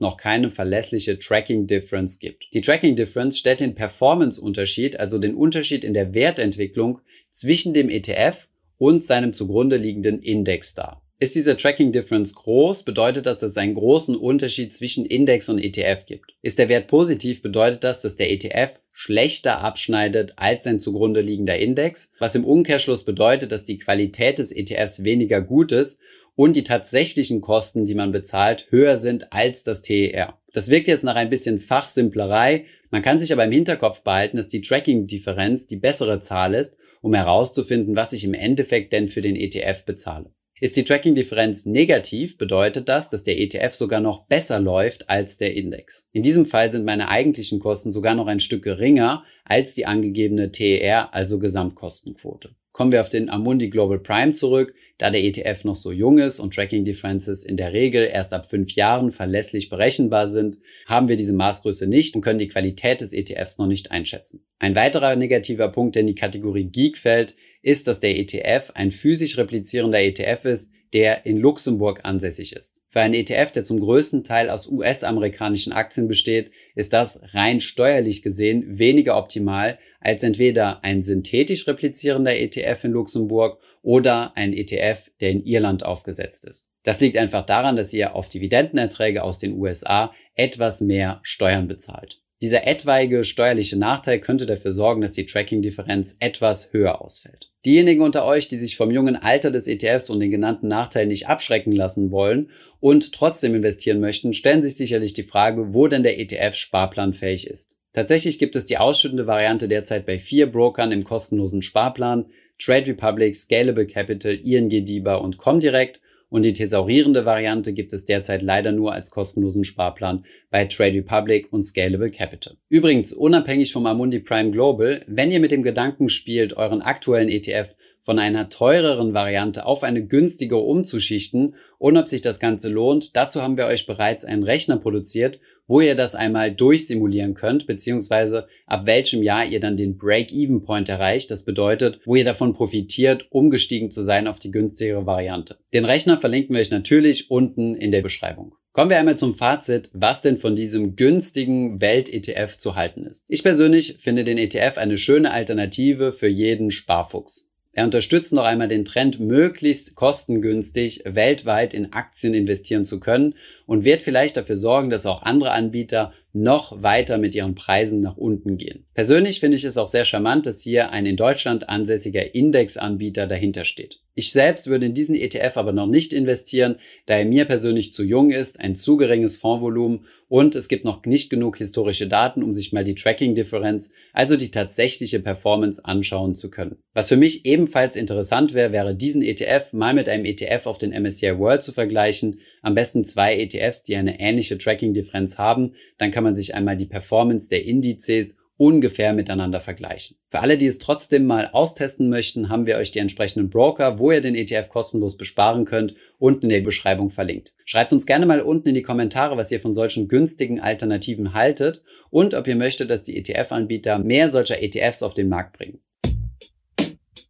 noch 0.00 0.16
keine 0.16 0.50
verlässliche 0.50 1.16
Tracking 1.16 1.68
Difference 1.68 2.18
gibt. 2.18 2.46
Die 2.52 2.60
Tracking 2.60 2.96
Difference 2.96 3.38
stellt 3.38 3.60
den 3.60 3.76
Performance-Unterschied, 3.76 4.98
also 4.98 5.20
den 5.20 5.36
Unterschied 5.36 5.84
in 5.84 5.94
der 5.94 6.12
Wertentwicklung 6.12 6.98
zwischen 7.30 7.72
dem 7.72 7.88
ETF 7.88 8.48
und 8.78 9.04
seinem 9.04 9.32
zugrunde 9.32 9.76
liegenden 9.76 10.20
Index 10.22 10.74
dar. 10.74 11.05
Ist 11.18 11.34
diese 11.34 11.56
Tracking 11.56 11.92
Difference 11.92 12.34
groß, 12.34 12.82
bedeutet 12.82 13.24
das, 13.24 13.38
dass 13.38 13.52
es 13.52 13.56
einen 13.56 13.72
großen 13.72 14.14
Unterschied 14.14 14.74
zwischen 14.74 15.06
Index 15.06 15.48
und 15.48 15.58
ETF 15.58 16.04
gibt. 16.04 16.34
Ist 16.42 16.58
der 16.58 16.68
Wert 16.68 16.88
positiv, 16.88 17.40
bedeutet 17.40 17.84
das, 17.84 18.02
dass 18.02 18.16
der 18.16 18.30
ETF 18.30 18.78
schlechter 18.92 19.60
abschneidet 19.60 20.34
als 20.36 20.64
sein 20.64 20.78
zugrunde 20.78 21.22
liegender 21.22 21.58
Index, 21.58 22.12
was 22.18 22.34
im 22.34 22.44
Umkehrschluss 22.44 23.04
bedeutet, 23.04 23.50
dass 23.50 23.64
die 23.64 23.78
Qualität 23.78 24.38
des 24.38 24.52
ETFs 24.52 25.04
weniger 25.04 25.40
gut 25.40 25.72
ist 25.72 26.00
und 26.34 26.54
die 26.54 26.64
tatsächlichen 26.64 27.40
Kosten, 27.40 27.86
die 27.86 27.94
man 27.94 28.12
bezahlt, 28.12 28.66
höher 28.68 28.98
sind 28.98 29.32
als 29.32 29.62
das 29.62 29.80
TER. 29.80 30.38
Das 30.52 30.68
wirkt 30.68 30.86
jetzt 30.86 31.04
nach 31.04 31.16
ein 31.16 31.30
bisschen 31.30 31.58
Fachsimplerei, 31.58 32.66
man 32.90 33.00
kann 33.00 33.20
sich 33.20 33.32
aber 33.32 33.44
im 33.44 33.52
Hinterkopf 33.52 34.02
behalten, 34.02 34.36
dass 34.36 34.48
die 34.48 34.60
Tracking-Differenz 34.60 35.66
die 35.66 35.76
bessere 35.76 36.20
Zahl 36.20 36.54
ist, 36.54 36.76
um 37.00 37.14
herauszufinden, 37.14 37.96
was 37.96 38.12
ich 38.12 38.24
im 38.24 38.34
Endeffekt 38.34 38.92
denn 38.92 39.08
für 39.08 39.22
den 39.22 39.36
ETF 39.36 39.84
bezahle. 39.84 40.30
Ist 40.58 40.78
die 40.78 40.84
Tracking-Differenz 40.84 41.66
negativ, 41.66 42.38
bedeutet 42.38 42.88
das, 42.88 43.10
dass 43.10 43.22
der 43.22 43.38
ETF 43.38 43.74
sogar 43.74 44.00
noch 44.00 44.26
besser 44.26 44.58
läuft 44.58 45.10
als 45.10 45.36
der 45.36 45.54
Index. 45.54 46.06
In 46.12 46.22
diesem 46.22 46.46
Fall 46.46 46.70
sind 46.70 46.86
meine 46.86 47.10
eigentlichen 47.10 47.60
Kosten 47.60 47.92
sogar 47.92 48.14
noch 48.14 48.26
ein 48.26 48.40
Stück 48.40 48.64
geringer 48.64 49.24
als 49.44 49.74
die 49.74 49.84
angegebene 49.84 50.52
TER, 50.52 51.12
also 51.12 51.38
Gesamtkostenquote. 51.38 52.54
Kommen 52.72 52.92
wir 52.92 53.00
auf 53.00 53.08
den 53.08 53.30
Amundi 53.30 53.70
Global 53.70 53.98
Prime 53.98 54.32
zurück. 54.32 54.74
Da 54.98 55.10
der 55.10 55.24
ETF 55.24 55.64
noch 55.64 55.76
so 55.76 55.92
jung 55.92 56.18
ist 56.18 56.38
und 56.38 56.54
Tracking 56.54 56.84
Differences 56.84 57.42
in 57.42 57.56
der 57.56 57.72
Regel 57.72 58.06
erst 58.10 58.34
ab 58.34 58.50
fünf 58.50 58.72
Jahren 58.72 59.10
verlässlich 59.10 59.70
berechenbar 59.70 60.28
sind, 60.28 60.58
haben 60.86 61.08
wir 61.08 61.16
diese 61.16 61.32
Maßgröße 61.32 61.86
nicht 61.86 62.14
und 62.14 62.20
können 62.20 62.38
die 62.38 62.48
Qualität 62.48 63.00
des 63.00 63.14
ETFs 63.14 63.56
noch 63.56 63.66
nicht 63.66 63.92
einschätzen. 63.92 64.44
Ein 64.58 64.74
weiterer 64.74 65.16
negativer 65.16 65.68
Punkt, 65.68 65.94
der 65.94 66.00
in 66.00 66.06
die 66.06 66.14
Kategorie 66.14 66.64
Geek 66.64 66.98
fällt, 66.98 67.34
ist, 67.66 67.88
dass 67.88 67.98
der 67.98 68.16
ETF 68.16 68.70
ein 68.74 68.92
physisch 68.92 69.36
replizierender 69.38 70.00
ETF 70.00 70.44
ist, 70.44 70.72
der 70.92 71.26
in 71.26 71.36
Luxemburg 71.36 72.00
ansässig 72.04 72.54
ist. 72.54 72.84
Für 72.90 73.00
einen 73.00 73.14
ETF, 73.14 73.50
der 73.50 73.64
zum 73.64 73.80
größten 73.80 74.22
Teil 74.22 74.50
aus 74.50 74.68
US-amerikanischen 74.68 75.72
Aktien 75.72 76.06
besteht, 76.06 76.52
ist 76.76 76.92
das 76.92 77.18
rein 77.34 77.60
steuerlich 77.60 78.22
gesehen 78.22 78.78
weniger 78.78 79.18
optimal 79.18 79.80
als 80.00 80.22
entweder 80.22 80.84
ein 80.84 81.02
synthetisch 81.02 81.66
replizierender 81.66 82.38
ETF 82.38 82.84
in 82.84 82.92
Luxemburg 82.92 83.60
oder 83.82 84.36
ein 84.36 84.52
ETF, 84.52 85.10
der 85.20 85.30
in 85.30 85.44
Irland 85.44 85.84
aufgesetzt 85.84 86.46
ist. 86.46 86.70
Das 86.84 87.00
liegt 87.00 87.16
einfach 87.16 87.44
daran, 87.44 87.74
dass 87.74 87.92
ihr 87.92 88.14
auf 88.14 88.28
Dividendenerträge 88.28 89.24
aus 89.24 89.40
den 89.40 89.54
USA 89.54 90.14
etwas 90.36 90.80
mehr 90.80 91.18
Steuern 91.24 91.66
bezahlt. 91.66 92.22
Dieser 92.42 92.66
etwaige 92.66 93.24
steuerliche 93.24 93.78
Nachteil 93.78 94.20
könnte 94.20 94.44
dafür 94.44 94.72
sorgen, 94.72 95.00
dass 95.00 95.12
die 95.12 95.24
Tracking-Differenz 95.24 96.16
etwas 96.20 96.72
höher 96.72 97.00
ausfällt. 97.00 97.50
Diejenigen 97.64 98.02
unter 98.02 98.26
euch, 98.26 98.46
die 98.46 98.58
sich 98.58 98.76
vom 98.76 98.90
jungen 98.90 99.16
Alter 99.16 99.50
des 99.50 99.66
ETFs 99.66 100.10
und 100.10 100.20
den 100.20 100.30
genannten 100.30 100.68
Nachteilen 100.68 101.08
nicht 101.08 101.28
abschrecken 101.28 101.72
lassen 101.72 102.10
wollen 102.10 102.50
und 102.78 103.12
trotzdem 103.12 103.54
investieren 103.54 104.00
möchten, 104.00 104.34
stellen 104.34 104.62
sich 104.62 104.76
sicherlich 104.76 105.14
die 105.14 105.22
Frage, 105.22 105.72
wo 105.72 105.88
denn 105.88 106.02
der 106.02 106.20
ETF 106.20 106.54
sparplanfähig 106.54 107.46
ist. 107.46 107.78
Tatsächlich 107.94 108.38
gibt 108.38 108.54
es 108.54 108.66
die 108.66 108.76
ausschüttende 108.76 109.26
Variante 109.26 109.68
derzeit 109.68 110.04
bei 110.04 110.18
vier 110.18 110.52
Brokern 110.52 110.92
im 110.92 111.04
kostenlosen 111.04 111.62
Sparplan, 111.62 112.26
Trade 112.58 112.88
Republic, 112.88 113.34
Scalable 113.34 113.86
Capital, 113.86 114.34
ING 114.34 114.68
DIBA 114.68 115.14
und 115.14 115.38
Comdirect 115.38 116.02
und 116.28 116.44
die 116.44 116.52
thesaurierende 116.52 117.24
Variante 117.24 117.72
gibt 117.72 117.92
es 117.92 118.04
derzeit 118.04 118.42
leider 118.42 118.72
nur 118.72 118.92
als 118.92 119.10
kostenlosen 119.10 119.64
Sparplan 119.64 120.24
bei 120.50 120.64
Trade 120.64 120.94
Republic 120.94 121.52
und 121.52 121.64
Scalable 121.64 122.10
Capital. 122.10 122.56
Übrigens, 122.68 123.12
unabhängig 123.12 123.72
vom 123.72 123.86
Amundi 123.86 124.18
Prime 124.18 124.50
Global, 124.50 125.04
wenn 125.06 125.30
ihr 125.30 125.40
mit 125.40 125.52
dem 125.52 125.62
Gedanken 125.62 126.08
spielt, 126.08 126.56
euren 126.56 126.82
aktuellen 126.82 127.28
ETF 127.28 127.74
von 128.02 128.18
einer 128.20 128.48
teureren 128.48 129.14
Variante 129.14 129.66
auf 129.66 129.82
eine 129.82 130.06
günstigere 130.06 130.60
umzuschichten 130.60 131.56
und 131.78 131.96
ob 131.96 132.08
sich 132.08 132.22
das 132.22 132.38
Ganze 132.38 132.68
lohnt, 132.68 133.16
dazu 133.16 133.42
haben 133.42 133.56
wir 133.56 133.66
euch 133.66 133.84
bereits 133.84 134.24
einen 134.24 134.44
Rechner 134.44 134.76
produziert 134.76 135.40
wo 135.66 135.80
ihr 135.80 135.94
das 135.94 136.14
einmal 136.14 136.52
durchsimulieren 136.52 137.34
könnt, 137.34 137.66
beziehungsweise 137.66 138.48
ab 138.66 138.86
welchem 138.86 139.22
Jahr 139.22 139.44
ihr 139.44 139.60
dann 139.60 139.76
den 139.76 139.96
Break-Even-Point 139.96 140.88
erreicht. 140.88 141.30
Das 141.30 141.44
bedeutet, 141.44 142.00
wo 142.04 142.16
ihr 142.16 142.24
davon 142.24 142.54
profitiert, 142.54 143.26
umgestiegen 143.30 143.90
zu 143.90 144.02
sein 144.02 144.28
auf 144.28 144.38
die 144.38 144.50
günstigere 144.50 145.06
Variante. 145.06 145.58
Den 145.72 145.84
Rechner 145.84 146.18
verlinken 146.18 146.54
wir 146.54 146.60
euch 146.60 146.70
natürlich 146.70 147.30
unten 147.30 147.74
in 147.74 147.90
der 147.90 148.02
Beschreibung. 148.02 148.54
Kommen 148.76 148.90
wir 148.90 148.98
einmal 148.98 149.16
zum 149.16 149.34
Fazit, 149.34 149.88
was 149.94 150.20
denn 150.20 150.36
von 150.36 150.54
diesem 150.54 150.96
günstigen 150.96 151.80
Welt-ETF 151.80 152.58
zu 152.58 152.74
halten 152.74 153.06
ist. 153.06 153.24
Ich 153.30 153.42
persönlich 153.42 153.96
finde 154.00 154.22
den 154.22 154.36
ETF 154.36 154.76
eine 154.76 154.98
schöne 154.98 155.30
Alternative 155.30 156.12
für 156.12 156.28
jeden 156.28 156.70
Sparfuchs. 156.70 157.45
Er 157.76 157.84
unterstützt 157.84 158.32
noch 158.32 158.46
einmal 158.46 158.68
den 158.68 158.86
Trend, 158.86 159.20
möglichst 159.20 159.94
kostengünstig 159.96 161.02
weltweit 161.04 161.74
in 161.74 161.92
Aktien 161.92 162.32
investieren 162.32 162.86
zu 162.86 162.98
können 163.00 163.34
und 163.66 163.84
wird 163.84 164.00
vielleicht 164.00 164.38
dafür 164.38 164.56
sorgen, 164.56 164.88
dass 164.88 165.04
auch 165.04 165.22
andere 165.22 165.50
Anbieter 165.50 166.14
noch 166.36 166.82
weiter 166.82 167.18
mit 167.18 167.34
ihren 167.34 167.54
Preisen 167.54 168.00
nach 168.00 168.16
unten 168.16 168.58
gehen. 168.58 168.84
Persönlich 168.94 169.40
finde 169.40 169.56
ich 169.56 169.64
es 169.64 169.76
auch 169.76 169.88
sehr 169.88 170.04
charmant, 170.04 170.46
dass 170.46 170.60
hier 170.60 170.90
ein 170.90 171.06
in 171.06 171.16
Deutschland 171.16 171.68
ansässiger 171.68 172.34
Indexanbieter 172.34 173.26
dahinter 173.26 173.64
steht. 173.64 174.00
Ich 174.18 174.32
selbst 174.32 174.66
würde 174.66 174.86
in 174.86 174.94
diesen 174.94 175.14
ETF 175.14 175.58
aber 175.58 175.72
noch 175.72 175.86
nicht 175.86 176.14
investieren, 176.14 176.76
da 177.04 177.16
er 177.16 177.26
mir 177.26 177.44
persönlich 177.44 177.92
zu 177.92 178.02
jung 178.02 178.30
ist, 178.30 178.58
ein 178.60 178.74
zu 178.74 178.96
geringes 178.96 179.36
Fondsvolumen 179.36 180.06
und 180.28 180.54
es 180.54 180.68
gibt 180.68 180.86
noch 180.86 181.04
nicht 181.04 181.28
genug 181.28 181.58
historische 181.58 182.08
Daten, 182.08 182.42
um 182.42 182.54
sich 182.54 182.72
mal 182.72 182.82
die 182.82 182.94
Tracking-Differenz, 182.94 183.90
also 184.14 184.36
die 184.36 184.50
tatsächliche 184.50 185.20
Performance 185.20 185.84
anschauen 185.84 186.34
zu 186.34 186.50
können. 186.50 186.76
Was 186.94 187.08
für 187.08 187.18
mich 187.18 187.44
ebenfalls 187.44 187.94
interessant 187.94 188.54
wäre, 188.54 188.72
wäre 188.72 188.94
diesen 188.94 189.20
ETF 189.20 189.74
mal 189.74 189.92
mit 189.92 190.08
einem 190.08 190.24
ETF 190.24 190.66
auf 190.66 190.78
den 190.78 190.90
MSCI 190.90 191.38
World 191.38 191.62
zu 191.62 191.72
vergleichen, 191.72 192.40
am 192.66 192.74
besten 192.74 193.04
zwei 193.04 193.36
ETFs, 193.36 193.84
die 193.84 193.94
eine 193.94 194.18
ähnliche 194.18 194.58
Tracking-Differenz 194.58 195.38
haben, 195.38 195.74
dann 195.98 196.10
kann 196.10 196.24
man 196.24 196.34
sich 196.34 196.56
einmal 196.56 196.76
die 196.76 196.86
Performance 196.86 197.48
der 197.48 197.64
Indizes 197.64 198.36
ungefähr 198.56 199.12
miteinander 199.12 199.60
vergleichen. 199.60 200.16
Für 200.26 200.40
alle, 200.40 200.58
die 200.58 200.66
es 200.66 200.78
trotzdem 200.78 201.26
mal 201.26 201.48
austesten 201.52 202.08
möchten, 202.08 202.48
haben 202.48 202.66
wir 202.66 202.78
euch 202.78 202.90
die 202.90 202.98
entsprechenden 202.98 203.50
Broker, 203.50 204.00
wo 204.00 204.10
ihr 204.10 204.20
den 204.20 204.34
ETF 204.34 204.68
kostenlos 204.68 205.16
besparen 205.16 205.64
könnt, 205.64 205.94
unten 206.18 206.46
in 206.46 206.50
der 206.50 206.60
Beschreibung 206.62 207.10
verlinkt. 207.10 207.54
Schreibt 207.66 207.92
uns 207.92 208.04
gerne 208.04 208.26
mal 208.26 208.40
unten 208.40 208.70
in 208.70 208.74
die 208.74 208.82
Kommentare, 208.82 209.36
was 209.36 209.52
ihr 209.52 209.60
von 209.60 209.72
solchen 209.72 210.08
günstigen 210.08 210.58
Alternativen 210.58 211.34
haltet 211.34 211.84
und 212.10 212.34
ob 212.34 212.48
ihr 212.48 212.56
möchtet, 212.56 212.90
dass 212.90 213.04
die 213.04 213.16
ETF-Anbieter 213.16 214.00
mehr 214.00 214.28
solcher 214.28 214.60
ETFs 214.60 215.04
auf 215.04 215.14
den 215.14 215.28
Markt 215.28 215.56
bringen. 215.56 215.78